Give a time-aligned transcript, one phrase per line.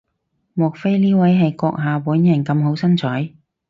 [0.55, 3.29] 莫非呢位係閣下本人咁好身材？